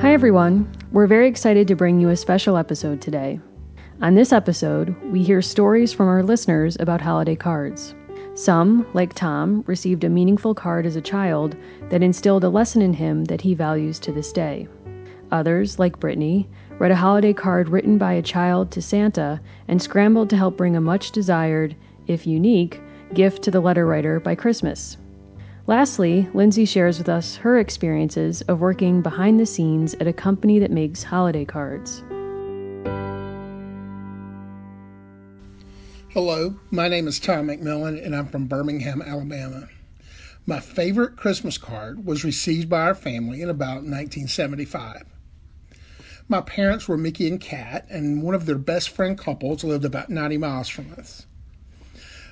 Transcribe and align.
Hi, 0.00 0.12
everyone. 0.12 0.70
We're 0.92 1.08
very 1.08 1.26
excited 1.26 1.66
to 1.66 1.74
bring 1.74 1.98
you 1.98 2.10
a 2.10 2.16
special 2.16 2.56
episode 2.56 3.00
today. 3.00 3.40
On 4.00 4.14
this 4.14 4.32
episode, 4.32 4.94
we 5.10 5.24
hear 5.24 5.42
stories 5.42 5.92
from 5.92 6.06
our 6.06 6.22
listeners 6.22 6.76
about 6.78 7.00
holiday 7.00 7.34
cards. 7.34 7.96
Some, 8.36 8.86
like 8.94 9.12
Tom, 9.14 9.64
received 9.66 10.04
a 10.04 10.08
meaningful 10.08 10.54
card 10.54 10.86
as 10.86 10.94
a 10.94 11.00
child 11.00 11.56
that 11.90 12.04
instilled 12.04 12.44
a 12.44 12.48
lesson 12.48 12.80
in 12.80 12.92
him 12.92 13.24
that 13.24 13.40
he 13.40 13.54
values 13.54 13.98
to 13.98 14.12
this 14.12 14.32
day. 14.32 14.68
Others, 15.32 15.80
like 15.80 15.98
Brittany, 15.98 16.48
read 16.78 16.92
a 16.92 16.96
holiday 16.96 17.32
card 17.32 17.68
written 17.68 17.98
by 17.98 18.12
a 18.12 18.22
child 18.22 18.70
to 18.70 18.80
Santa 18.80 19.40
and 19.66 19.82
scrambled 19.82 20.30
to 20.30 20.36
help 20.36 20.56
bring 20.56 20.76
a 20.76 20.80
much 20.80 21.10
desired, 21.10 21.74
if 22.06 22.24
unique, 22.24 22.80
gift 23.14 23.42
to 23.42 23.50
the 23.50 23.60
letter 23.60 23.84
writer 23.84 24.20
by 24.20 24.36
Christmas. 24.36 24.96
Lastly, 25.68 26.26
Lindsay 26.32 26.64
shares 26.64 26.96
with 26.96 27.10
us 27.10 27.36
her 27.36 27.58
experiences 27.58 28.40
of 28.48 28.58
working 28.58 29.02
behind 29.02 29.38
the 29.38 29.44
scenes 29.44 29.92
at 30.00 30.06
a 30.06 30.14
company 30.14 30.58
that 30.58 30.70
makes 30.70 31.02
holiday 31.02 31.44
cards. 31.44 32.02
Hello, 36.08 36.56
my 36.70 36.88
name 36.88 37.06
is 37.06 37.20
Tom 37.20 37.48
McMillan, 37.48 38.02
and 38.02 38.16
I'm 38.16 38.28
from 38.28 38.46
Birmingham, 38.46 39.02
Alabama. 39.02 39.68
My 40.46 40.58
favorite 40.58 41.16
Christmas 41.16 41.58
card 41.58 42.06
was 42.06 42.24
received 42.24 42.70
by 42.70 42.80
our 42.80 42.94
family 42.94 43.42
in 43.42 43.50
about 43.50 43.84
1975. 43.84 45.04
My 46.30 46.40
parents 46.40 46.88
were 46.88 46.96
Mickey 46.96 47.28
and 47.28 47.38
Kat, 47.38 47.84
and 47.90 48.22
one 48.22 48.34
of 48.34 48.46
their 48.46 48.56
best 48.56 48.88
friend 48.88 49.18
couples 49.18 49.64
lived 49.64 49.84
about 49.84 50.08
90 50.08 50.38
miles 50.38 50.70
from 50.70 50.94
us. 50.94 51.26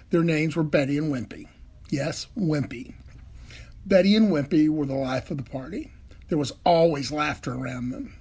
Their 0.09 0.25
names 0.25 0.57
were 0.57 0.63
Betty 0.63 0.97
and 0.97 1.13
Wimpy. 1.13 1.49
Yes, 1.91 2.29
Wimpy. 2.35 2.95
Betty 3.89 4.17
and 4.17 4.33
Wimpy 4.33 4.69
were 4.69 4.85
the 4.85 4.95
life 4.95 5.31
of 5.31 5.37
the 5.37 5.45
party. 5.45 5.93
There 6.29 6.37
was 6.37 6.53
always 6.65 7.13
laughter 7.13 7.53
around 7.55 7.91
them. 7.91 8.15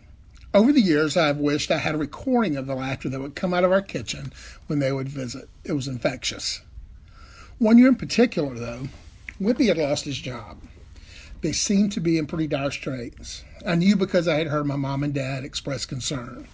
Over 0.53 0.71
the 0.71 0.79
years, 0.79 1.17
I 1.17 1.25
have 1.25 1.38
wished 1.39 1.71
I 1.71 1.79
had 1.79 1.95
a 1.95 1.97
recording 1.97 2.55
of 2.55 2.67
the 2.67 2.75
laughter 2.75 3.09
that 3.09 3.19
would 3.19 3.33
come 3.33 3.52
out 3.52 3.63
of 3.63 3.72
our 3.72 3.81
kitchen 3.81 4.31
when 4.67 4.77
they 4.77 4.91
would 4.91 5.09
visit. 5.09 5.49
It 5.63 5.72
was 5.72 5.88
infectious. 5.88 6.61
One 7.57 7.80
year 7.80 7.88
in 7.88 7.95
particular, 7.95 8.53
though, 8.53 8.89
Wimpy 9.41 9.66
had 9.66 9.80
lost 9.80 10.05
his 10.05 10.19
job. 10.19 10.61
They 11.41 11.52
seemed 11.52 11.91
to 11.94 12.00
be 12.00 12.19
in 12.19 12.27
pretty 12.27 12.45
dire 12.45 12.69
straits. 12.69 13.44
I 13.66 13.73
knew 13.73 13.95
because 13.95 14.27
I 14.27 14.35
had 14.35 14.47
heard 14.47 14.67
my 14.67 14.75
mom 14.75 15.02
and 15.03 15.16
dad 15.16 15.44
express 15.44 15.88
concern. 15.88 16.47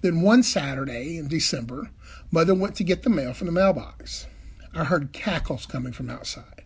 Then 0.00 0.20
one 0.20 0.44
Saturday 0.44 1.16
in 1.16 1.26
December, 1.26 1.90
Mother 2.30 2.54
went 2.54 2.76
to 2.76 2.84
get 2.84 3.02
the 3.02 3.10
mail 3.10 3.34
from 3.34 3.46
the 3.46 3.52
mailbox. 3.52 4.28
I 4.72 4.84
heard 4.84 5.12
cackles 5.12 5.66
coming 5.66 5.92
from 5.92 6.08
outside 6.08 6.61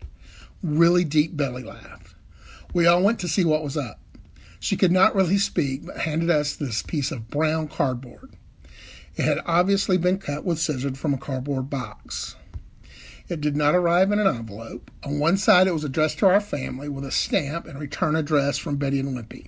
really 0.63 1.03
deep 1.03 1.37
belly 1.37 1.63
laugh. 1.63 2.15
We 2.73 2.87
all 2.87 3.03
went 3.03 3.19
to 3.19 3.27
see 3.27 3.45
what 3.45 3.63
was 3.63 3.77
up. 3.77 3.99
She 4.59 4.75
could 4.75 4.91
not 4.91 5.15
really 5.15 5.37
speak, 5.37 5.85
but 5.85 5.97
handed 5.97 6.29
us 6.29 6.55
this 6.55 6.81
piece 6.81 7.11
of 7.11 7.29
brown 7.29 7.67
cardboard. 7.67 8.31
It 9.15 9.23
had 9.25 9.41
obviously 9.45 9.97
been 9.97 10.17
cut 10.17 10.45
with 10.45 10.59
scissors 10.59 10.97
from 10.97 11.13
a 11.13 11.17
cardboard 11.17 11.69
box. 11.69 12.35
It 13.29 13.41
did 13.41 13.55
not 13.55 13.75
arrive 13.75 14.11
in 14.11 14.19
an 14.19 14.27
envelope. 14.27 14.89
On 15.03 15.19
one 15.19 15.37
side, 15.37 15.67
it 15.67 15.73
was 15.73 15.83
addressed 15.83 16.19
to 16.19 16.27
our 16.27 16.39
family 16.39 16.87
with 16.87 17.03
a 17.03 17.11
stamp 17.11 17.67
and 17.67 17.79
return 17.79 18.15
address 18.15 18.57
from 18.57 18.77
Betty 18.77 18.99
and 18.99 19.15
Wimpy. 19.15 19.47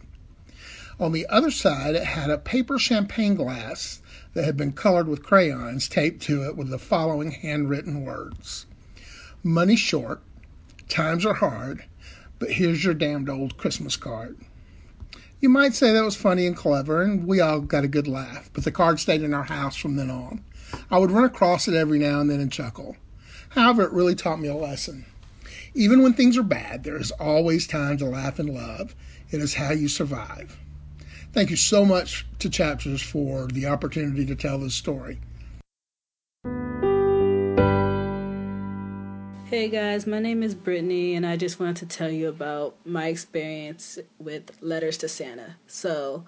On 0.99 1.13
the 1.13 1.25
other 1.27 1.49
side, 1.49 1.95
it 1.95 2.03
had 2.03 2.29
a 2.29 2.37
paper 2.37 2.77
champagne 2.77 3.35
glass 3.35 4.01
that 4.33 4.43
had 4.43 4.57
been 4.57 4.73
colored 4.73 5.07
with 5.07 5.23
crayons 5.23 5.87
taped 5.87 6.21
to 6.23 6.43
it 6.43 6.57
with 6.57 6.69
the 6.69 6.77
following 6.77 7.31
handwritten 7.31 8.03
words 8.03 8.65
Money 9.43 9.77
short, 9.77 10.21
Times 10.89 11.23
are 11.23 11.35
hard, 11.35 11.85
but 12.39 12.49
here's 12.49 12.83
your 12.83 12.95
damned 12.95 13.29
old 13.29 13.57
Christmas 13.57 13.95
card. 13.95 14.37
You 15.39 15.47
might 15.47 15.75
say 15.75 15.93
that 15.93 16.03
was 16.03 16.15
funny 16.15 16.47
and 16.47 16.55
clever, 16.55 17.03
and 17.03 17.27
we 17.27 17.39
all 17.39 17.61
got 17.61 17.83
a 17.83 17.87
good 17.87 18.07
laugh, 18.07 18.49
but 18.53 18.63
the 18.63 18.71
card 18.71 18.99
stayed 18.99 19.21
in 19.21 19.31
our 19.31 19.43
house 19.43 19.75
from 19.75 19.95
then 19.95 20.09
on. 20.09 20.43
I 20.89 20.97
would 20.97 21.11
run 21.11 21.25
across 21.25 21.67
it 21.67 21.75
every 21.75 21.99
now 21.99 22.19
and 22.19 22.29
then 22.29 22.39
and 22.39 22.51
chuckle. 22.51 22.97
However, 23.49 23.83
it 23.83 23.91
really 23.91 24.15
taught 24.15 24.39
me 24.39 24.47
a 24.47 24.55
lesson. 24.55 25.05
Even 25.75 26.01
when 26.01 26.13
things 26.13 26.37
are 26.37 26.43
bad, 26.43 26.83
there 26.83 26.97
is 26.97 27.11
always 27.11 27.67
time 27.67 27.97
to 27.99 28.05
laugh 28.05 28.39
and 28.39 28.49
love. 28.49 28.95
It 29.29 29.41
is 29.41 29.53
how 29.53 29.71
you 29.71 29.89
survive. 29.89 30.57
Thank 31.33 31.51
you 31.51 31.55
so 31.55 31.85
much 31.85 32.25
to 32.39 32.49
Chapters 32.49 33.03
for 33.03 33.45
the 33.45 33.67
opportunity 33.67 34.25
to 34.25 34.35
tell 34.35 34.57
this 34.57 34.73
story. 34.73 35.19
Hey 39.49 39.67
guys, 39.67 40.05
my 40.05 40.19
name 40.19 40.43
is 40.43 40.53
Brittany, 40.53 41.15
and 41.15 41.25
I 41.25 41.35
just 41.35 41.59
wanted 41.59 41.77
to 41.77 41.87
tell 41.87 42.11
you 42.11 42.29
about 42.29 42.75
my 42.85 43.07
experience 43.07 43.97
with 44.19 44.51
letters 44.61 44.95
to 44.97 45.09
Santa. 45.09 45.55
So, 45.65 46.23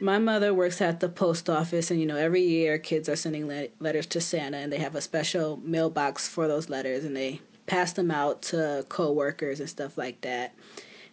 my 0.00 0.18
mother 0.18 0.54
works 0.54 0.80
at 0.80 1.00
the 1.00 1.10
post 1.10 1.50
office, 1.50 1.90
and 1.90 2.00
you 2.00 2.06
know, 2.06 2.16
every 2.16 2.40
year 2.40 2.78
kids 2.78 3.10
are 3.10 3.16
sending 3.16 3.46
le- 3.46 3.68
letters 3.78 4.06
to 4.06 4.22
Santa, 4.22 4.56
and 4.56 4.72
they 4.72 4.78
have 4.78 4.94
a 4.94 5.02
special 5.02 5.58
mailbox 5.62 6.28
for 6.28 6.48
those 6.48 6.70
letters, 6.70 7.04
and 7.04 7.14
they 7.14 7.42
pass 7.66 7.92
them 7.92 8.10
out 8.10 8.40
to 8.40 8.86
co 8.88 9.12
workers 9.12 9.60
and 9.60 9.68
stuff 9.68 9.98
like 9.98 10.22
that. 10.22 10.54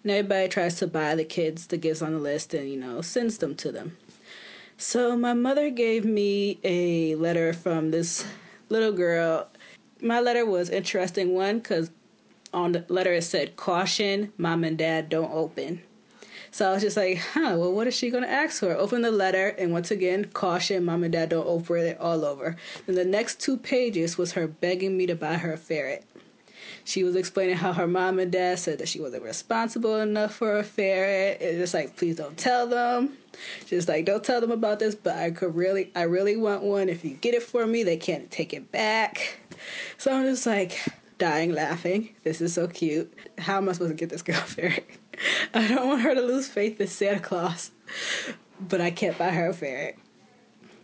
And 0.03 0.11
everybody 0.13 0.47
tries 0.47 0.75
to 0.75 0.87
buy 0.87 1.13
the 1.13 1.25
kids 1.25 1.67
the 1.67 1.75
gifts 1.75 2.01
on 2.01 2.13
the 2.13 2.19
list 2.19 2.53
and, 2.53 2.69
you 2.69 2.79
know, 2.79 3.01
sends 3.01 3.39
them 3.39 3.53
to 3.55 3.73
them. 3.73 3.97
So, 4.77 5.17
my 5.17 5.33
mother 5.33 5.71
gave 5.71 6.05
me 6.05 6.57
a 6.63 7.15
letter 7.15 7.51
from 7.51 7.91
this 7.91 8.25
little 8.69 8.93
girl 8.93 9.49
my 10.01 10.19
letter 10.19 10.45
was 10.45 10.69
interesting 10.69 11.33
one 11.33 11.59
because 11.59 11.91
on 12.53 12.71
the 12.71 12.85
letter 12.87 13.13
it 13.13 13.23
said 13.23 13.55
caution 13.55 14.31
mom 14.37 14.63
and 14.63 14.77
dad 14.77 15.09
don't 15.09 15.31
open 15.31 15.81
so 16.51 16.69
i 16.69 16.73
was 16.73 16.81
just 16.81 16.97
like 16.97 17.17
huh 17.17 17.55
well 17.57 17.71
what 17.71 17.87
is 17.87 17.93
she 17.93 18.09
going 18.09 18.23
to 18.23 18.29
ask 18.29 18.59
for 18.59 18.71
open 18.71 19.01
the 19.01 19.11
letter 19.11 19.49
and 19.57 19.71
once 19.71 19.91
again 19.91 20.25
caution 20.25 20.85
mom 20.85 21.03
and 21.03 21.13
dad 21.13 21.29
don't 21.29 21.47
open 21.47 21.77
it 21.77 21.99
all 21.99 22.23
over 22.23 22.55
and 22.87 22.97
the 22.97 23.05
next 23.05 23.39
two 23.39 23.57
pages 23.57 24.17
was 24.17 24.33
her 24.33 24.47
begging 24.47 24.95
me 24.95 25.05
to 25.05 25.15
buy 25.15 25.35
her 25.35 25.53
a 25.53 25.57
ferret 25.57 26.05
she 26.87 27.03
was 27.03 27.17
explaining 27.17 27.57
how 27.57 27.73
her 27.73 27.85
mom 27.85 28.17
and 28.17 28.31
dad 28.31 28.59
said 28.59 28.79
that 28.79 28.87
she 28.87 29.01
wasn't 29.01 29.23
responsible 29.23 29.97
enough 29.97 30.33
for 30.35 30.57
a 30.57 30.63
ferret. 30.63 31.37
It's 31.41 31.57
just 31.57 31.73
like, 31.73 31.97
please 31.97 32.15
don't 32.15 32.37
tell 32.37 32.65
them. 32.65 33.17
Just 33.65 33.89
like, 33.89 34.05
don't 34.05 34.23
tell 34.23 34.39
them 34.39 34.51
about 34.51 34.79
this, 34.79 34.95
but 34.95 35.17
I 35.17 35.31
could 35.31 35.53
really, 35.53 35.91
I 35.95 36.03
really 36.03 36.37
want 36.37 36.63
one. 36.63 36.87
If 36.87 37.03
you 37.03 37.15
get 37.15 37.33
it 37.33 37.43
for 37.43 37.67
me, 37.67 37.83
they 37.83 37.97
can't 37.97 38.31
take 38.31 38.53
it 38.53 38.71
back. 38.71 39.37
So 39.97 40.13
I'm 40.13 40.23
just 40.23 40.45
like 40.45 40.79
dying 41.17 41.53
laughing. 41.53 42.15
This 42.23 42.41
is 42.41 42.53
so 42.53 42.67
cute. 42.67 43.13
How 43.37 43.57
am 43.57 43.69
I 43.69 43.73
supposed 43.73 43.91
to 43.91 43.95
get 43.95 44.09
this 44.09 44.21
girl 44.21 44.35
ferret? 44.45 44.87
I 45.53 45.67
don't 45.67 45.87
want 45.87 46.01
her 46.01 46.13
to 46.13 46.21
lose 46.21 46.47
faith 46.47 46.79
in 46.79 46.87
Santa 46.87 47.19
Claus, 47.19 47.71
but 48.59 48.81
I 48.81 48.91
can't 48.91 49.17
buy 49.17 49.29
her 49.29 49.49
a 49.49 49.53
ferret. 49.53 49.97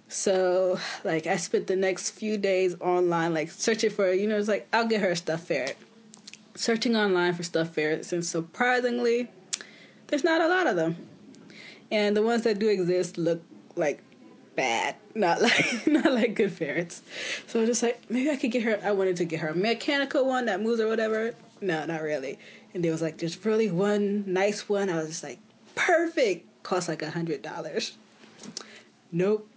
So, 0.07 0.79
like, 1.03 1.25
I 1.25 1.37
spent 1.37 1.67
the 1.67 1.75
next 1.75 2.11
few 2.11 2.37
days 2.37 2.75
online, 2.79 3.33
like, 3.33 3.49
searching 3.49 3.89
for, 3.89 4.11
you 4.13 4.27
know, 4.27 4.37
it's 4.37 4.47
like, 4.47 4.67
I'll 4.71 4.87
get 4.87 5.01
her 5.01 5.09
a 5.09 5.15
stuffed 5.15 5.47
ferret. 5.47 5.77
Searching 6.55 6.95
online 6.95 7.33
for 7.33 7.41
stuffed 7.41 7.73
ferrets, 7.73 8.13
and 8.13 8.23
surprisingly, 8.23 9.31
there's 10.07 10.23
not 10.23 10.41
a 10.41 10.47
lot 10.47 10.67
of 10.67 10.75
them. 10.75 11.07
And 11.91 12.15
the 12.15 12.21
ones 12.21 12.43
that 12.43 12.59
do 12.59 12.69
exist 12.69 13.17
look 13.17 13.41
like 13.75 14.03
bad, 14.55 14.95
not 15.15 15.41
like 15.41 15.87
not 15.87 16.11
like 16.11 16.35
good 16.35 16.51
ferrets. 16.51 17.01
So 17.47 17.61
I'm 17.61 17.65
just 17.65 17.83
like, 17.83 18.01
maybe 18.09 18.29
I 18.29 18.35
could 18.35 18.51
get 18.51 18.63
her. 18.63 18.79
I 18.83 18.91
wanted 18.91 19.17
to 19.17 19.25
get 19.25 19.39
her 19.39 19.49
a 19.49 19.55
mechanical 19.55 20.25
one 20.25 20.45
that 20.45 20.61
moves 20.61 20.79
or 20.79 20.87
whatever. 20.87 21.33
No, 21.61 21.85
not 21.85 22.01
really. 22.01 22.39
And 22.73 22.83
there 22.83 22.91
was 22.91 23.01
like, 23.01 23.17
there's 23.17 23.43
really 23.45 23.71
one 23.71 24.23
nice 24.31 24.67
one. 24.67 24.89
I 24.89 24.97
was 24.97 25.07
just 25.07 25.23
like, 25.23 25.39
perfect. 25.75 26.47
Cost 26.63 26.87
like 26.87 27.01
a 27.01 27.09
hundred 27.09 27.41
dollars. 27.41 27.97
Nope. 29.11 29.47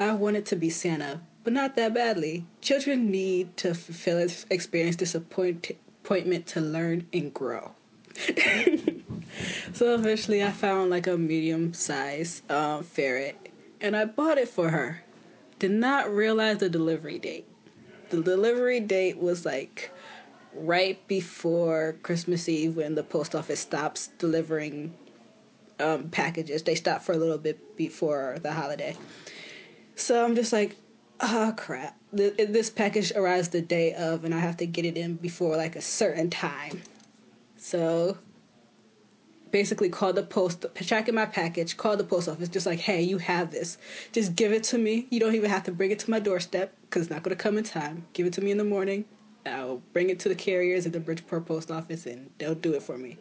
I 0.00 0.12
wanted 0.12 0.46
to 0.46 0.56
be 0.56 0.70
Santa, 0.70 1.20
but 1.44 1.52
not 1.52 1.76
that 1.76 1.94
badly. 1.94 2.44
Children 2.60 3.10
need 3.10 3.56
to 3.58 3.74
fulfill 3.74 4.18
experience 4.50 4.96
disappointment 4.96 6.46
to 6.48 6.60
learn 6.60 7.06
and 7.12 7.32
grow. 7.32 7.70
so 9.72 9.94
eventually, 9.94 10.42
I 10.42 10.50
found 10.50 10.90
like 10.90 11.06
a 11.06 11.16
medium 11.16 11.72
size 11.72 12.42
um, 12.50 12.82
ferret 12.82 13.36
and 13.84 13.94
I 13.94 14.06
bought 14.06 14.38
it 14.38 14.48
for 14.48 14.70
her. 14.70 15.02
Did 15.58 15.70
not 15.70 16.10
realize 16.10 16.56
the 16.56 16.70
delivery 16.70 17.18
date. 17.18 17.46
The 18.08 18.22
delivery 18.22 18.80
date 18.80 19.18
was 19.18 19.44
like 19.44 19.90
right 20.54 21.06
before 21.06 21.96
Christmas 22.02 22.48
Eve 22.48 22.76
when 22.76 22.94
the 22.94 23.02
post 23.02 23.34
office 23.34 23.60
stops 23.60 24.08
delivering 24.18 24.94
um, 25.78 26.08
packages. 26.08 26.62
They 26.62 26.76
stop 26.76 27.02
for 27.02 27.12
a 27.12 27.18
little 27.18 27.36
bit 27.36 27.76
before 27.76 28.38
the 28.40 28.52
holiday. 28.52 28.96
So 29.96 30.24
I'm 30.24 30.34
just 30.34 30.52
like, 30.52 30.76
oh 31.20 31.52
crap. 31.54 31.98
This 32.10 32.70
package 32.70 33.12
arrives 33.12 33.50
the 33.50 33.60
day 33.60 33.92
of, 33.92 34.24
and 34.24 34.34
I 34.34 34.38
have 34.38 34.56
to 34.58 34.66
get 34.66 34.86
it 34.86 34.96
in 34.96 35.16
before 35.16 35.58
like 35.58 35.76
a 35.76 35.82
certain 35.82 36.30
time. 36.30 36.80
So 37.58 38.16
basically 39.54 39.88
called 39.88 40.16
the 40.16 40.22
post, 40.24 40.66
tracking 40.74 41.14
my 41.14 41.26
package, 41.26 41.76
called 41.76 42.00
the 42.00 42.02
post 42.02 42.28
office, 42.28 42.48
just 42.48 42.66
like, 42.66 42.80
hey, 42.80 43.00
you 43.00 43.18
have 43.18 43.52
this. 43.52 43.78
Just 44.10 44.34
give 44.34 44.52
it 44.52 44.64
to 44.64 44.78
me. 44.78 45.06
You 45.10 45.20
don't 45.20 45.36
even 45.36 45.48
have 45.48 45.62
to 45.62 45.70
bring 45.70 45.92
it 45.92 46.00
to 46.00 46.10
my 46.10 46.18
doorstep 46.18 46.74
because 46.80 47.02
it's 47.02 47.10
not 47.12 47.22
going 47.22 47.36
to 47.36 47.40
come 47.40 47.56
in 47.56 47.62
time. 47.62 48.04
Give 48.14 48.26
it 48.26 48.32
to 48.32 48.40
me 48.40 48.50
in 48.50 48.58
the 48.58 48.64
morning. 48.64 49.04
I'll 49.46 49.80
bring 49.92 50.10
it 50.10 50.18
to 50.20 50.28
the 50.28 50.34
carriers 50.34 50.86
at 50.86 50.92
the 50.92 50.98
Bridgeport 50.98 51.46
post 51.46 51.70
office 51.70 52.04
and 52.04 52.30
they'll 52.38 52.56
do 52.56 52.72
it 52.72 52.82
for 52.82 52.98
me. 52.98 53.16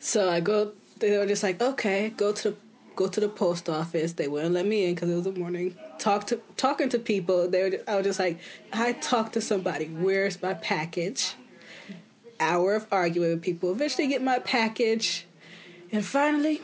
So 0.00 0.28
I 0.28 0.40
go 0.40 0.72
they 0.98 1.16
were 1.16 1.26
just 1.26 1.44
like, 1.44 1.62
okay, 1.62 2.10
go 2.16 2.32
to 2.32 2.50
the 2.50 2.56
go 2.96 3.06
to 3.06 3.20
the 3.20 3.28
post 3.28 3.68
office. 3.68 4.14
They 4.14 4.26
wouldn't 4.26 4.52
let 4.52 4.66
me 4.66 4.86
in 4.86 4.96
because 4.96 5.10
it 5.10 5.14
was 5.14 5.24
the 5.24 5.32
morning. 5.32 5.76
Talk 6.00 6.26
to 6.26 6.40
talking 6.56 6.88
to 6.88 6.98
people. 6.98 7.48
They 7.48 7.62
were. 7.62 7.76
I 7.86 7.94
was 7.94 8.04
just 8.04 8.18
like, 8.18 8.40
I 8.72 8.94
talked 8.94 9.34
to 9.34 9.40
somebody. 9.40 9.86
Where's 9.86 10.42
my 10.42 10.54
package? 10.54 11.36
Hour 12.40 12.74
of 12.74 12.86
arguing 12.90 13.30
with 13.30 13.42
people. 13.42 13.70
Eventually, 13.70 14.08
get 14.08 14.22
my 14.22 14.38
package, 14.38 15.26
and 15.92 16.04
finally, 16.04 16.62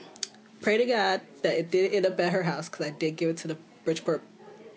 pray 0.63 0.79
to 0.79 0.87
God 0.87 1.21
that 1.43 1.59
it 1.59 1.71
did 1.71 1.93
end 1.93 2.07
up 2.07 2.19
at 2.19 2.33
her 2.33 2.43
house 2.43 2.69
because 2.69 2.87
I 2.87 2.91
did 2.91 3.17
give 3.17 3.31
it 3.31 3.37
to 3.39 3.49
the 3.49 3.59
Bridgeport 3.85 4.23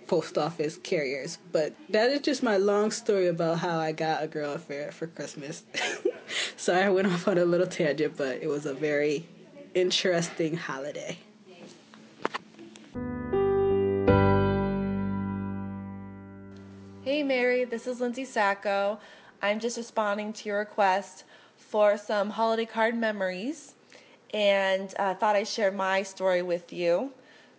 post 0.07 0.37
office 0.37 0.77
carriers. 0.77 1.37
But 1.51 1.73
that 1.89 2.09
is 2.09 2.21
just 2.21 2.43
my 2.43 2.57
long 2.57 2.91
story 2.91 3.27
about 3.27 3.59
how 3.59 3.79
I 3.79 3.91
got 3.93 4.23
a 4.23 4.27
girl 4.27 4.53
affair 4.53 4.91
for 4.91 5.07
Christmas. 5.07 5.63
Sorry, 6.57 6.83
I 6.83 6.89
went 6.89 7.07
off 7.07 7.27
on 7.27 7.37
a 7.37 7.45
little 7.45 7.67
tangent, 7.67 8.17
but 8.17 8.41
it 8.41 8.47
was 8.47 8.65
a 8.65 8.73
very 8.73 9.25
interesting 9.73 10.57
holiday. 10.57 11.17
Hey 17.03 17.23
Mary, 17.23 17.63
this 17.63 17.87
is 17.87 18.01
Lindsay 18.01 18.25
Sacco. 18.25 18.99
I'm 19.41 19.59
just 19.59 19.77
responding 19.77 20.33
to 20.33 20.49
your 20.49 20.59
request 20.59 21.23
for 21.55 21.97
some 21.97 22.29
holiday 22.29 22.65
card 22.65 22.95
memories 22.95 23.75
and 24.33 24.93
uh, 24.99 25.13
thought 25.13 25.35
I'd 25.35 25.47
share 25.47 25.71
my 25.71 26.03
story 26.03 26.41
with 26.41 26.73
you. 26.73 27.11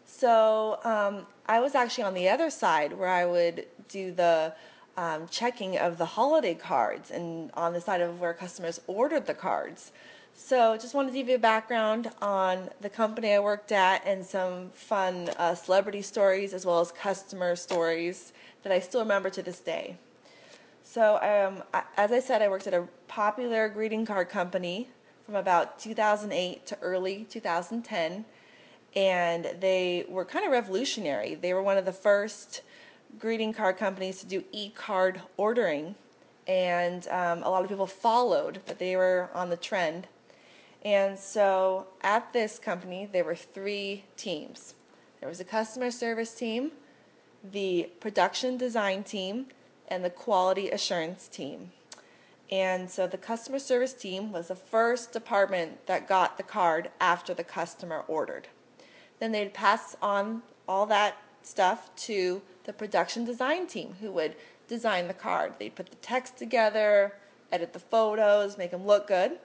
So, 0.04 0.78
um, 0.84 1.26
I 1.46 1.60
was 1.60 1.74
actually 1.74 2.04
on 2.04 2.14
the 2.14 2.28
other 2.28 2.50
side 2.50 2.92
where 2.92 3.08
I 3.08 3.24
would 3.24 3.66
do 3.88 4.12
the 4.12 4.54
um, 4.96 5.26
checking 5.28 5.78
of 5.78 5.98
the 5.98 6.04
holiday 6.04 6.54
cards 6.54 7.10
and 7.10 7.50
on 7.54 7.72
the 7.72 7.80
side 7.80 8.00
of 8.00 8.20
where 8.20 8.34
customers 8.34 8.80
ordered 8.86 9.26
the 9.26 9.34
cards. 9.34 9.92
So, 10.34 10.76
just 10.76 10.94
wanted 10.94 11.12
to 11.12 11.18
give 11.18 11.28
you 11.28 11.36
a 11.36 11.38
background 11.38 12.10
on 12.20 12.68
the 12.80 12.90
company 12.90 13.32
I 13.32 13.40
worked 13.40 13.72
at 13.72 14.02
and 14.04 14.24
some 14.24 14.70
fun 14.74 15.30
uh, 15.38 15.54
celebrity 15.54 16.02
stories 16.02 16.52
as 16.52 16.66
well 16.66 16.80
as 16.80 16.92
customer 16.92 17.56
stories 17.56 18.32
that 18.64 18.72
I 18.72 18.80
still 18.80 19.00
remember 19.00 19.30
to 19.30 19.42
this 19.42 19.60
day. 19.60 19.96
So, 20.92 21.20
um, 21.22 21.62
as 21.96 22.10
I 22.10 22.18
said, 22.18 22.42
I 22.42 22.48
worked 22.48 22.66
at 22.66 22.74
a 22.74 22.88
popular 23.06 23.68
greeting 23.68 24.04
card 24.04 24.28
company 24.28 24.88
from 25.24 25.36
about 25.36 25.78
2008 25.78 26.66
to 26.66 26.78
early 26.80 27.28
2010, 27.30 28.24
and 28.96 29.50
they 29.60 30.04
were 30.08 30.24
kind 30.24 30.44
of 30.44 30.50
revolutionary. 30.50 31.36
They 31.36 31.54
were 31.54 31.62
one 31.62 31.78
of 31.78 31.84
the 31.84 31.92
first 31.92 32.62
greeting 33.20 33.52
card 33.52 33.76
companies 33.76 34.18
to 34.18 34.26
do 34.26 34.42
e 34.50 34.70
card 34.70 35.20
ordering, 35.36 35.94
and 36.48 37.06
um, 37.06 37.44
a 37.44 37.48
lot 37.48 37.62
of 37.62 37.68
people 37.68 37.86
followed, 37.86 38.58
but 38.66 38.80
they 38.80 38.96
were 38.96 39.30
on 39.32 39.48
the 39.48 39.56
trend. 39.56 40.08
And 40.84 41.16
so 41.16 41.86
at 42.00 42.32
this 42.32 42.58
company, 42.58 43.08
there 43.12 43.22
were 43.22 43.36
three 43.36 44.02
teams 44.16 44.74
there 45.20 45.28
was 45.28 45.38
a 45.38 45.44
customer 45.44 45.92
service 45.92 46.34
team, 46.34 46.72
the 47.52 47.90
production 48.00 48.56
design 48.56 49.04
team, 49.04 49.46
and 49.90 50.04
the 50.04 50.10
quality 50.10 50.70
assurance 50.70 51.28
team. 51.28 51.72
And 52.50 52.90
so 52.90 53.06
the 53.06 53.18
customer 53.18 53.58
service 53.58 53.92
team 53.92 54.32
was 54.32 54.48
the 54.48 54.56
first 54.56 55.12
department 55.12 55.86
that 55.86 56.08
got 56.08 56.36
the 56.36 56.42
card 56.42 56.90
after 57.00 57.34
the 57.34 57.44
customer 57.44 58.04
ordered. 58.08 58.48
Then 59.18 59.32
they'd 59.32 59.54
pass 59.54 59.96
on 60.02 60.42
all 60.66 60.86
that 60.86 61.16
stuff 61.42 61.94
to 61.96 62.42
the 62.64 62.72
production 62.72 63.24
design 63.24 63.66
team 63.66 63.94
who 64.00 64.10
would 64.12 64.34
design 64.68 65.08
the 65.08 65.14
card. 65.14 65.54
They'd 65.58 65.74
put 65.74 65.90
the 65.90 65.96
text 65.96 66.36
together, 66.36 67.14
edit 67.52 67.72
the 67.72 67.78
photos, 67.78 68.58
make 68.58 68.70
them 68.70 68.86
look 68.86 69.06
good. 69.06 69.38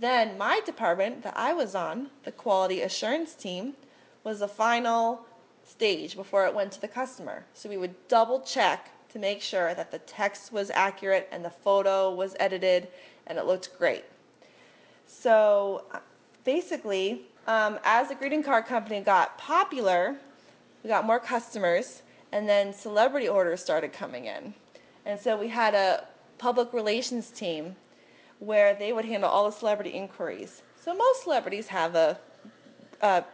Then 0.00 0.38
my 0.38 0.60
department 0.64 1.22
that 1.22 1.36
I 1.36 1.52
was 1.52 1.74
on, 1.74 2.10
the 2.24 2.32
quality 2.32 2.82
assurance 2.82 3.34
team, 3.34 3.74
was 4.22 4.40
the 4.40 4.48
final 4.48 5.26
stage 5.64 6.14
before 6.14 6.46
it 6.46 6.54
went 6.54 6.72
to 6.72 6.80
the 6.80 6.88
customer. 6.88 7.44
So 7.54 7.68
we 7.68 7.76
would 7.76 8.08
double 8.08 8.40
check 8.40 8.90
to 9.12 9.18
make 9.18 9.42
sure 9.42 9.74
that 9.74 9.90
the 9.90 9.98
text 10.00 10.52
was 10.52 10.70
accurate 10.70 11.28
and 11.32 11.44
the 11.44 11.50
photo 11.50 12.14
was 12.14 12.34
edited 12.40 12.88
and 13.26 13.38
it 13.38 13.46
looked 13.46 13.76
great. 13.78 14.04
So 15.06 15.84
basically, 16.44 17.22
um, 17.46 17.78
as 17.84 18.08
the 18.08 18.14
greeting 18.14 18.42
card 18.42 18.66
company 18.66 19.00
got 19.00 19.36
popular, 19.38 20.16
we 20.82 20.88
got 20.88 21.04
more 21.04 21.20
customers, 21.20 22.02
and 22.32 22.48
then 22.48 22.72
celebrity 22.72 23.28
orders 23.28 23.60
started 23.60 23.92
coming 23.92 24.26
in. 24.26 24.54
And 25.04 25.20
so 25.20 25.36
we 25.36 25.48
had 25.48 25.74
a 25.74 26.06
public 26.38 26.72
relations 26.72 27.30
team 27.30 27.76
where 28.38 28.74
they 28.74 28.92
would 28.92 29.04
handle 29.04 29.30
all 29.30 29.44
the 29.44 29.56
celebrity 29.56 29.90
inquiries. 29.90 30.62
So 30.82 30.94
most 30.94 31.22
celebrities 31.22 31.68
have 31.68 31.94
a, 31.94 32.18
a 33.00 33.24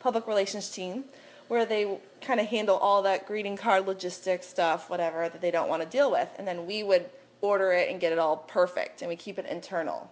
public 0.00 0.26
relations 0.26 0.68
team 0.68 1.04
where 1.48 1.64
they 1.64 1.98
kind 2.20 2.40
of 2.40 2.46
handle 2.46 2.76
all 2.76 3.02
that 3.02 3.26
greeting 3.26 3.56
card 3.56 3.86
logistics 3.86 4.46
stuff, 4.46 4.88
whatever 4.88 5.28
that 5.28 5.40
they 5.40 5.50
don't 5.50 5.68
want 5.68 5.82
to 5.82 5.88
deal 5.88 6.10
with, 6.10 6.28
and 6.38 6.46
then 6.46 6.66
we 6.66 6.82
would 6.82 7.08
order 7.40 7.72
it 7.72 7.90
and 7.90 8.00
get 8.00 8.12
it 8.12 8.18
all 8.18 8.36
perfect, 8.36 9.02
and 9.02 9.08
we 9.08 9.16
keep 9.16 9.38
it 9.38 9.46
internal. 9.46 10.10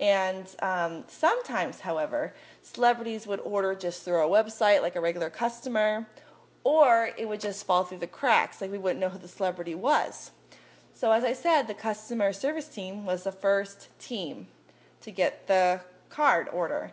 And 0.00 0.46
um, 0.60 1.04
sometimes, 1.08 1.80
however, 1.80 2.34
celebrities 2.62 3.26
would 3.26 3.40
order 3.40 3.74
just 3.74 4.04
through 4.04 4.14
our 4.16 4.28
website 4.28 4.82
like 4.82 4.96
a 4.96 5.00
regular 5.00 5.30
customer, 5.30 6.06
or 6.64 7.10
it 7.16 7.28
would 7.28 7.40
just 7.40 7.66
fall 7.66 7.84
through 7.84 7.98
the 7.98 8.06
cracks, 8.06 8.60
like 8.60 8.70
we 8.70 8.78
wouldn't 8.78 9.00
know 9.00 9.08
who 9.08 9.18
the 9.18 9.28
celebrity 9.28 9.74
was. 9.74 10.30
So, 10.94 11.12
as 11.12 11.24
I 11.24 11.32
said, 11.32 11.68
the 11.68 11.74
customer 11.74 12.32
service 12.32 12.68
team 12.68 13.06
was 13.06 13.22
the 13.22 13.32
first 13.32 13.88
team 14.00 14.48
to 15.02 15.10
get 15.10 15.46
the 15.46 15.80
card 16.10 16.48
order. 16.52 16.92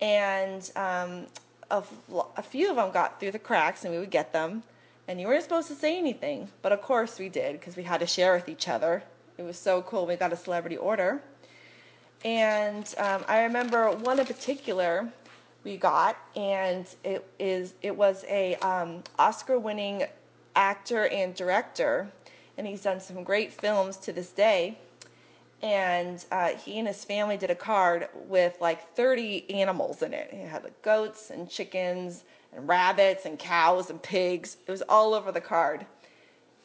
And 0.00 0.70
um, 0.76 1.26
a, 1.70 1.82
a 2.36 2.42
few 2.42 2.70
of 2.70 2.76
them 2.76 2.90
got 2.92 3.20
through 3.20 3.32
the 3.32 3.38
cracks 3.38 3.84
and 3.84 3.92
we 3.92 3.98
would 3.98 4.10
get 4.10 4.32
them. 4.32 4.62
And 5.08 5.20
you 5.20 5.26
weren't 5.26 5.42
supposed 5.42 5.68
to 5.68 5.74
say 5.74 5.98
anything, 5.98 6.48
but 6.62 6.72
of 6.72 6.82
course 6.82 7.18
we 7.18 7.28
did 7.28 7.58
because 7.58 7.76
we 7.76 7.84
had 7.84 8.00
to 8.00 8.06
share 8.06 8.34
with 8.34 8.48
each 8.48 8.68
other. 8.68 9.02
It 9.38 9.42
was 9.42 9.58
so 9.58 9.82
cool. 9.82 10.06
We 10.06 10.16
got 10.16 10.32
a 10.32 10.36
celebrity 10.36 10.76
order. 10.76 11.22
And 12.24 12.92
um, 12.98 13.24
I 13.28 13.44
remember 13.44 13.90
one 13.90 14.18
in 14.18 14.26
particular 14.26 15.08
we 15.62 15.76
got, 15.76 16.16
and 16.36 16.86
it 17.04 17.28
is 17.38 17.74
it 17.82 17.94
was 17.96 18.24
a 18.28 18.54
um, 18.56 19.02
Oscar-winning 19.18 20.04
actor 20.54 21.08
and 21.08 21.34
director, 21.34 22.08
and 22.56 22.66
he's 22.66 22.82
done 22.82 23.00
some 23.00 23.24
great 23.24 23.52
films 23.52 23.96
to 23.98 24.12
this 24.12 24.30
day 24.30 24.78
and 25.62 26.24
uh, 26.30 26.48
he 26.48 26.78
and 26.78 26.86
his 26.86 27.04
family 27.04 27.36
did 27.36 27.50
a 27.50 27.54
card 27.54 28.08
with 28.26 28.56
like 28.60 28.94
30 28.94 29.50
animals 29.50 30.02
in 30.02 30.12
it. 30.12 30.30
It 30.32 30.48
had 30.48 30.64
like 30.64 30.80
goats 30.82 31.30
and 31.30 31.48
chickens 31.48 32.24
and 32.54 32.68
rabbits 32.68 33.24
and 33.24 33.38
cows 33.38 33.90
and 33.90 34.02
pigs. 34.02 34.58
It 34.66 34.70
was 34.70 34.82
all 34.82 35.14
over 35.14 35.32
the 35.32 35.40
card. 35.40 35.86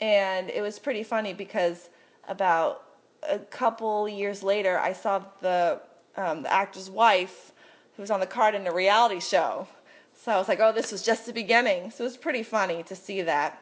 And 0.01 0.50
it 0.50 0.62
was 0.62 0.79
pretty 0.79 1.03
funny 1.03 1.33
because 1.33 1.89
about 2.27 2.83
a 3.24 3.39
couple 3.39 4.10
years 4.10 4.43
later, 4.43 4.77
I 4.79 4.93
saw 4.93 5.24
the, 5.41 5.81
um, 6.17 6.43
the 6.43 6.51
actor's 6.51 6.89
wife 6.89 7.53
who 7.95 8.01
was 8.01 8.12
on 8.12 8.19
the 8.19 8.25
card 8.25 8.55
in 8.55 8.67
a 8.67 8.74
reality 8.74 9.19
show. 9.19 9.67
So 10.13 10.31
I 10.31 10.38
was 10.38 10.48
like, 10.48 10.60
oh, 10.60 10.71
this 10.71 10.91
was 10.91 11.01
just 11.01 11.25
the 11.25 11.33
beginning. 11.33 11.91
So 11.91 12.03
it 12.03 12.07
was 12.07 12.17
pretty 12.17 12.43
funny 12.43 12.83
to 12.83 12.95
see 12.95 13.21
that. 13.21 13.62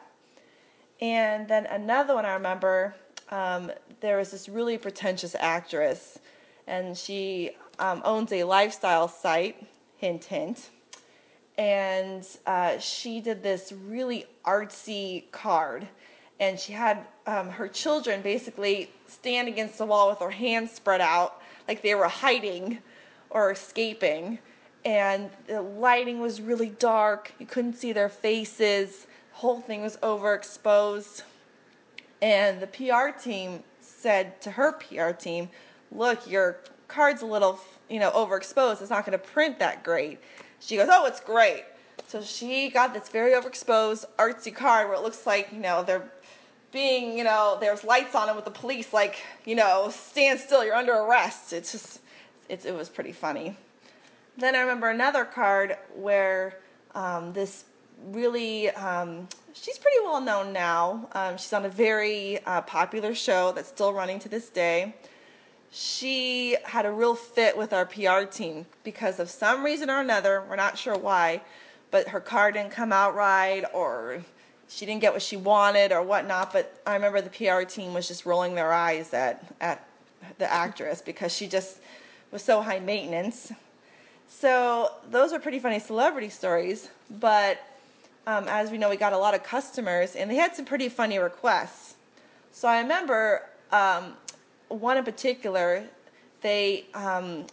And 1.00 1.48
then 1.48 1.66
another 1.66 2.14
one 2.14 2.26
I 2.26 2.34
remember 2.34 2.94
um, 3.30 3.70
there 4.00 4.18
was 4.18 4.30
this 4.30 4.48
really 4.48 4.78
pretentious 4.78 5.34
actress, 5.38 6.18
and 6.66 6.96
she 6.96 7.52
um, 7.78 8.02
owns 8.04 8.32
a 8.32 8.44
lifestyle 8.44 9.08
site, 9.08 9.66
hint, 9.96 10.24
hint. 10.24 10.70
And 11.58 12.26
uh, 12.46 12.78
she 12.78 13.20
did 13.20 13.42
this 13.42 13.72
really 13.86 14.26
artsy 14.44 15.30
card. 15.30 15.86
And 16.38 16.58
she 16.58 16.72
had 16.72 17.04
um, 17.26 17.50
her 17.50 17.68
children 17.68 18.22
basically 18.22 18.90
stand 19.08 19.46
against 19.48 19.76
the 19.76 19.84
wall 19.84 20.08
with 20.08 20.20
their 20.20 20.30
hands 20.30 20.72
spread 20.72 21.02
out 21.02 21.42
like 21.68 21.82
they 21.82 21.94
were 21.94 22.08
hiding 22.08 22.78
or 23.28 23.50
escaping. 23.50 24.38
And 24.86 25.28
the 25.46 25.60
lighting 25.60 26.20
was 26.20 26.40
really 26.40 26.70
dark. 26.70 27.32
You 27.38 27.44
couldn't 27.44 27.74
see 27.74 27.92
their 27.92 28.08
faces. 28.08 29.06
The 29.32 29.36
whole 29.36 29.60
thing 29.60 29.82
was 29.82 29.98
overexposed. 29.98 31.22
And 32.22 32.60
the 32.60 32.66
PR 32.66 33.18
team 33.18 33.62
said 33.80 34.40
to 34.42 34.50
her 34.50 34.72
PR 34.72 35.10
team, 35.10 35.48
"Look, 35.92 36.28
your 36.28 36.58
card's 36.88 37.22
a 37.22 37.26
little, 37.26 37.60
you 37.88 37.98
know, 37.98 38.10
overexposed. 38.10 38.80
It's 38.80 38.90
not 38.90 39.06
going 39.06 39.18
to 39.18 39.24
print 39.24 39.58
that 39.58 39.82
great." 39.82 40.18
She 40.60 40.76
goes, 40.76 40.88
"Oh, 40.90 41.06
it's 41.06 41.20
great." 41.20 41.64
So 42.06 42.20
she 42.22 42.70
got 42.70 42.92
this 42.92 43.08
very 43.08 43.32
overexposed 43.32 44.04
artsy 44.18 44.54
card 44.54 44.88
where 44.88 44.96
it 44.96 45.02
looks 45.02 45.26
like, 45.26 45.52
you 45.52 45.60
know, 45.60 45.84
they're 45.84 46.10
being, 46.72 47.16
you 47.16 47.24
know, 47.24 47.56
there's 47.60 47.84
lights 47.84 48.14
on 48.14 48.28
it 48.28 48.34
with 48.34 48.44
the 48.44 48.50
police 48.50 48.92
like, 48.92 49.22
you 49.44 49.54
know, 49.54 49.90
stand 49.90 50.40
still, 50.40 50.64
you're 50.64 50.74
under 50.74 50.92
arrest. 50.92 51.52
It's 51.52 51.72
just 51.72 52.00
it's 52.48 52.64
it 52.64 52.74
was 52.74 52.88
pretty 52.88 53.12
funny. 53.12 53.56
Then 54.36 54.54
I 54.54 54.60
remember 54.60 54.88
another 54.88 55.24
card 55.24 55.76
where 55.94 56.58
um, 56.94 57.32
this 57.32 57.64
really 58.06 58.70
um, 58.70 59.28
she's 59.54 59.78
pretty 59.78 59.98
well 60.02 60.20
known 60.20 60.52
now. 60.52 61.08
Um, 61.12 61.36
she's 61.36 61.52
on 61.52 61.64
a 61.64 61.68
very 61.68 62.44
uh, 62.44 62.62
popular 62.62 63.14
show 63.14 63.52
that's 63.52 63.68
still 63.68 63.92
running 63.92 64.18
to 64.20 64.28
this 64.28 64.48
day. 64.48 64.94
she 65.72 66.56
had 66.64 66.84
a 66.84 66.90
real 66.90 67.14
fit 67.14 67.56
with 67.56 67.72
our 67.72 67.86
PR 67.86 68.24
team 68.24 68.66
because 68.82 69.20
of 69.20 69.30
some 69.30 69.64
reason 69.64 69.88
or 69.88 70.00
another, 70.00 70.42
we're 70.48 70.56
not 70.56 70.76
sure 70.76 70.98
why, 70.98 71.40
but 71.92 72.08
her 72.08 72.20
card 72.20 72.54
didn't 72.54 72.72
come 72.72 72.92
out 72.92 73.14
right 73.14 73.64
or 73.72 74.20
she 74.68 74.86
didn't 74.86 75.00
get 75.00 75.12
what 75.12 75.22
she 75.22 75.36
wanted 75.36 75.92
or 75.92 76.02
whatnot. 76.02 76.52
But 76.52 76.80
I 76.86 76.94
remember 76.94 77.20
the 77.20 77.30
PR 77.30 77.62
team 77.62 77.94
was 77.94 78.08
just 78.08 78.26
rolling 78.26 78.54
their 78.54 78.72
eyes 78.72 79.12
at, 79.14 79.44
at 79.60 79.86
the 80.38 80.50
actress 80.52 81.02
because 81.02 81.32
she 81.34 81.46
just 81.46 81.78
was 82.30 82.42
so 82.42 82.62
high 82.62 82.80
maintenance. 82.80 83.52
So 84.28 84.92
those 85.10 85.32
are 85.32 85.38
pretty 85.40 85.58
funny 85.58 85.80
celebrity 85.80 86.28
stories. 86.28 86.88
But 87.10 87.60
um, 88.26 88.46
as 88.48 88.70
we 88.70 88.78
know, 88.78 88.90
we 88.90 88.96
got 88.96 89.12
a 89.12 89.18
lot 89.18 89.34
of 89.34 89.42
customers 89.42 90.16
and 90.16 90.30
they 90.30 90.36
had 90.36 90.54
some 90.54 90.64
pretty 90.64 90.88
funny 90.88 91.18
requests. 91.18 91.96
So 92.52 92.68
I 92.68 92.80
remember 92.80 93.42
um, 93.72 94.14
one 94.68 94.96
in 94.96 95.04
particular, 95.04 95.84
they, 96.42 96.86
um, 96.94 97.46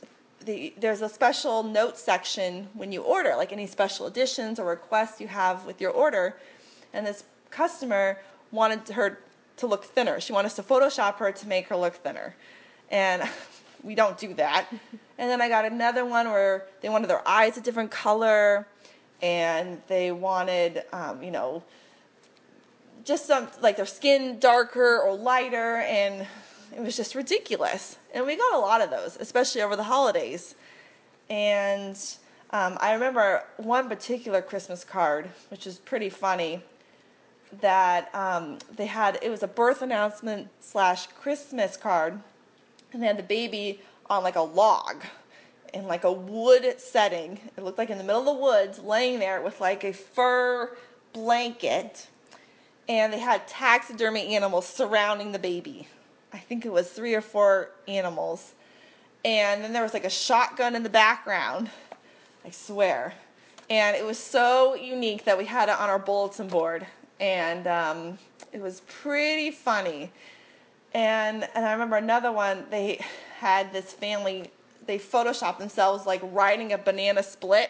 the, 0.45 0.73
there's 0.77 1.01
a 1.01 1.09
special 1.09 1.63
note 1.63 1.97
section 1.97 2.67
when 2.73 2.91
you 2.91 3.01
order, 3.01 3.33
like 3.35 3.51
any 3.51 3.67
special 3.67 4.07
editions 4.07 4.59
or 4.59 4.65
requests 4.65 5.19
you 5.19 5.27
have 5.27 5.65
with 5.65 5.81
your 5.81 5.91
order. 5.91 6.35
And 6.93 7.05
this 7.05 7.23
customer 7.49 8.19
wanted 8.51 8.87
her 8.89 9.19
to 9.57 9.67
look 9.67 9.83
thinner. 9.83 10.19
She 10.19 10.33
wanted 10.33 10.47
us 10.47 10.55
to 10.55 10.63
Photoshop 10.63 11.15
her 11.17 11.31
to 11.31 11.47
make 11.47 11.67
her 11.67 11.75
look 11.75 11.95
thinner. 11.95 12.35
And 12.89 13.27
we 13.83 13.95
don't 13.95 14.17
do 14.17 14.33
that. 14.35 14.67
and 15.17 15.29
then 15.29 15.41
I 15.41 15.49
got 15.49 15.65
another 15.65 16.05
one 16.05 16.27
where 16.27 16.65
they 16.81 16.89
wanted 16.89 17.09
their 17.09 17.27
eyes 17.27 17.57
a 17.57 17.61
different 17.61 17.91
color 17.91 18.67
and 19.21 19.81
they 19.87 20.11
wanted, 20.11 20.83
um, 20.93 21.23
you 21.23 21.31
know, 21.31 21.63
just 23.03 23.25
some 23.25 23.47
like 23.61 23.77
their 23.77 23.85
skin 23.85 24.39
darker 24.39 24.99
or 24.99 25.15
lighter. 25.15 25.77
And 25.77 26.27
it 26.75 26.81
was 26.81 26.95
just 26.95 27.15
ridiculous. 27.15 27.97
And 28.13 28.25
we 28.25 28.35
got 28.35 28.53
a 28.53 28.59
lot 28.59 28.81
of 28.81 28.89
those, 28.89 29.17
especially 29.19 29.61
over 29.61 29.75
the 29.75 29.83
holidays. 29.83 30.55
And 31.29 31.97
um, 32.51 32.77
I 32.79 32.93
remember 32.93 33.43
one 33.57 33.89
particular 33.89 34.41
Christmas 34.41 34.83
card, 34.83 35.29
which 35.49 35.67
is 35.67 35.77
pretty 35.77 36.09
funny, 36.09 36.61
that 37.61 38.13
um, 38.13 38.59
they 38.75 38.85
had, 38.85 39.19
it 39.21 39.29
was 39.29 39.43
a 39.43 39.47
birth 39.47 39.81
announcement 39.81 40.49
slash 40.59 41.07
Christmas 41.07 41.77
card, 41.77 42.19
and 42.91 43.01
they 43.01 43.07
had 43.07 43.17
the 43.17 43.23
baby 43.23 43.81
on 44.09 44.23
like 44.23 44.35
a 44.35 44.41
log 44.41 45.03
in 45.73 45.87
like 45.87 46.03
a 46.03 46.11
wood 46.11 46.75
setting. 46.79 47.39
It 47.57 47.63
looked 47.63 47.77
like 47.77 47.89
in 47.89 47.97
the 47.97 48.03
middle 48.03 48.21
of 48.21 48.25
the 48.25 48.33
woods, 48.33 48.79
laying 48.79 49.19
there 49.19 49.41
with 49.41 49.59
like 49.61 49.83
a 49.83 49.93
fur 49.93 50.77
blanket, 51.13 52.07
and 52.89 53.11
they 53.11 53.19
had 53.19 53.47
taxidermy 53.47 54.35
animals 54.35 54.67
surrounding 54.67 55.31
the 55.31 55.39
baby. 55.39 55.87
I 56.33 56.37
think 56.37 56.65
it 56.65 56.71
was 56.71 56.89
three 56.89 57.15
or 57.15 57.21
four 57.21 57.71
animals. 57.87 58.53
And 59.25 59.63
then 59.63 59.73
there 59.73 59.83
was 59.83 59.93
like 59.93 60.05
a 60.05 60.09
shotgun 60.09 60.75
in 60.75 60.83
the 60.83 60.89
background. 60.89 61.69
I 62.45 62.51
swear. 62.51 63.13
And 63.69 63.95
it 63.95 64.05
was 64.05 64.17
so 64.17 64.75
unique 64.75 65.25
that 65.25 65.37
we 65.37 65.45
had 65.45 65.69
it 65.69 65.77
on 65.77 65.89
our 65.89 65.99
bulletin 65.99 66.47
board. 66.47 66.85
And 67.19 67.67
um, 67.67 68.17
it 68.53 68.61
was 68.61 68.81
pretty 68.87 69.51
funny. 69.51 70.11
And, 70.93 71.47
and 71.55 71.65
I 71.65 71.73
remember 71.73 71.97
another 71.97 72.31
one, 72.31 72.65
they 72.69 73.03
had 73.37 73.73
this 73.73 73.91
family, 73.91 74.49
they 74.87 74.97
photoshopped 74.97 75.59
themselves 75.59 76.05
like 76.05 76.21
riding 76.31 76.73
a 76.73 76.77
banana 76.77 77.23
split. 77.23 77.69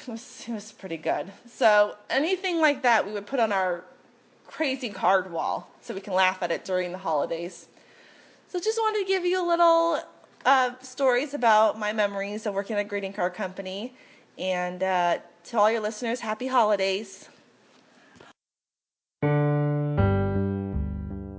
It 0.00 0.08
was, 0.08 0.44
it 0.48 0.52
was 0.52 0.72
pretty 0.72 0.96
good. 0.96 1.32
So 1.46 1.96
anything 2.10 2.60
like 2.60 2.82
that 2.82 3.06
we 3.06 3.12
would 3.12 3.26
put 3.26 3.38
on 3.40 3.52
our 3.52 3.84
crazy 4.46 4.88
card 4.88 5.30
wall 5.30 5.70
so 5.80 5.94
we 5.94 6.00
can 6.00 6.14
laugh 6.14 6.42
at 6.42 6.50
it 6.50 6.64
during 6.64 6.92
the 6.92 6.98
holidays. 6.98 7.68
So 8.48 8.58
just 8.60 8.78
wanted 8.78 9.00
to 9.00 9.04
give 9.06 9.24
you 9.24 9.44
a 9.44 9.46
little 9.46 10.00
uh, 10.44 10.72
stories 10.80 11.34
about 11.34 11.78
my 11.78 11.92
memories 11.92 12.46
of 12.46 12.54
working 12.54 12.76
at 12.76 12.80
a 12.80 12.84
greeting 12.84 13.12
card 13.12 13.34
company. 13.34 13.94
And 14.38 14.82
uh, 14.82 15.18
to 15.44 15.58
all 15.58 15.70
your 15.70 15.80
listeners, 15.80 16.20
happy 16.20 16.46
holidays. 16.46 17.28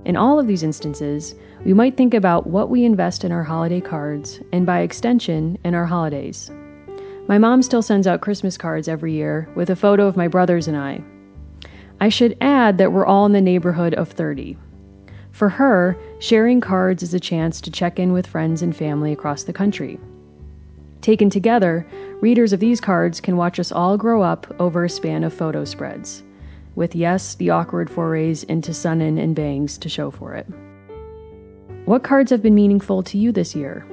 In 0.06 0.16
all 0.16 0.38
of 0.38 0.46
these 0.46 0.62
instances, 0.62 1.34
we 1.64 1.74
might 1.74 1.96
think 1.96 2.14
about 2.14 2.46
what 2.46 2.70
we 2.70 2.84
invest 2.84 3.24
in 3.24 3.32
our 3.32 3.42
holiday 3.42 3.80
cards, 3.80 4.40
and 4.52 4.64
by 4.64 4.78
extension, 4.78 5.58
in 5.64 5.74
our 5.74 5.84
holidays. 5.84 6.48
My 7.26 7.38
mom 7.38 7.60
still 7.60 7.82
sends 7.82 8.06
out 8.06 8.20
Christmas 8.20 8.56
cards 8.56 8.86
every 8.86 9.12
year 9.12 9.48
with 9.56 9.68
a 9.68 9.74
photo 9.74 10.06
of 10.06 10.16
my 10.16 10.28
brothers 10.28 10.68
and 10.68 10.76
I. 10.76 11.02
I 12.00 12.08
should 12.08 12.36
add 12.40 12.78
that 12.78 12.92
we're 12.92 13.04
all 13.04 13.26
in 13.26 13.32
the 13.32 13.40
neighborhood 13.40 13.94
of 13.94 14.08
30. 14.12 14.56
For 15.32 15.48
her, 15.48 15.98
sharing 16.20 16.60
cards 16.60 17.02
is 17.02 17.12
a 17.12 17.18
chance 17.18 17.60
to 17.62 17.72
check 17.72 17.98
in 17.98 18.12
with 18.12 18.28
friends 18.28 18.62
and 18.62 18.76
family 18.76 19.10
across 19.10 19.42
the 19.42 19.52
country. 19.52 19.98
Taken 21.00 21.30
together, 21.30 21.84
readers 22.20 22.52
of 22.52 22.60
these 22.60 22.80
cards 22.80 23.20
can 23.20 23.36
watch 23.36 23.58
us 23.58 23.72
all 23.72 23.96
grow 23.96 24.22
up 24.22 24.54
over 24.60 24.84
a 24.84 24.88
span 24.88 25.24
of 25.24 25.34
photo 25.34 25.64
spreads, 25.64 26.22
with 26.76 26.94
yes, 26.94 27.34
the 27.34 27.50
awkward 27.50 27.90
forays 27.90 28.44
into 28.44 28.72
sun-in 28.72 29.18
and 29.18 29.34
bangs 29.34 29.76
to 29.78 29.88
show 29.88 30.10
for 30.10 30.34
it. 30.34 30.46
What 31.86 32.04
cards 32.04 32.30
have 32.30 32.42
been 32.42 32.54
meaningful 32.54 33.02
to 33.02 33.18
you 33.18 33.32
this 33.32 33.56
year? 33.56 33.84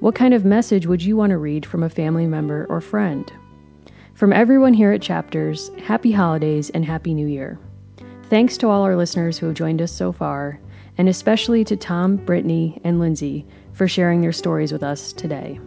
What 0.00 0.14
kind 0.14 0.32
of 0.32 0.44
message 0.44 0.86
would 0.86 1.02
you 1.02 1.16
want 1.16 1.30
to 1.30 1.38
read 1.38 1.66
from 1.66 1.82
a 1.82 1.90
family 1.90 2.26
member 2.26 2.66
or 2.68 2.80
friend? 2.80 3.32
From 4.14 4.32
everyone 4.32 4.74
here 4.74 4.92
at 4.92 5.02
Chapters, 5.02 5.70
happy 5.82 6.12
holidays 6.12 6.70
and 6.70 6.84
happy 6.84 7.14
new 7.14 7.26
year. 7.26 7.58
Thanks 8.28 8.56
to 8.58 8.68
all 8.68 8.82
our 8.82 8.96
listeners 8.96 9.38
who 9.38 9.46
have 9.46 9.54
joined 9.54 9.80
us 9.80 9.90
so 9.90 10.12
far, 10.12 10.60
and 10.98 11.08
especially 11.08 11.64
to 11.64 11.76
Tom, 11.76 12.16
Brittany, 12.16 12.80
and 12.84 13.00
Lindsay 13.00 13.46
for 13.72 13.88
sharing 13.88 14.20
their 14.20 14.32
stories 14.32 14.72
with 14.72 14.82
us 14.82 15.12
today. 15.12 15.58